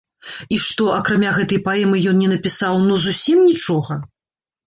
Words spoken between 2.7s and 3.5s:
ну зусім